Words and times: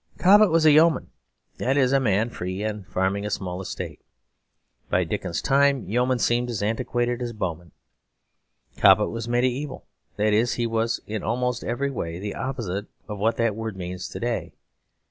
Cobbett 0.17 0.49
was 0.49 0.65
a 0.65 0.71
yeoman; 0.71 1.11
that 1.59 1.77
is, 1.77 1.91
a 1.93 1.99
man 1.99 2.31
free 2.31 2.63
and 2.63 2.87
farming 2.87 3.23
a 3.23 3.29
small 3.29 3.61
estate. 3.61 4.01
By 4.89 5.03
Dickens's 5.03 5.43
time, 5.43 5.87
yeomen 5.87 6.17
seemed 6.17 6.49
as 6.49 6.63
antiquated 6.63 7.21
as 7.21 7.33
bowmen. 7.33 7.71
Cobbett 8.77 9.09
was 9.11 9.29
mediaeval; 9.29 9.85
that 10.15 10.33
is, 10.33 10.53
he 10.53 10.65
was 10.65 11.01
in 11.05 11.21
almost 11.21 11.63
every 11.63 11.91
way 11.91 12.17
the 12.17 12.33
opposite 12.33 12.87
of 13.07 13.19
what 13.19 13.37
that 13.37 13.55
word 13.55 13.77
means 13.77 14.09
to 14.09 14.19
day. 14.19 14.55